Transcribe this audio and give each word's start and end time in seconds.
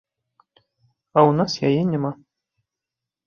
А 1.17 1.21
ў 1.29 1.31
нас 1.39 1.51
яе 1.69 1.81
няма. 1.91 2.11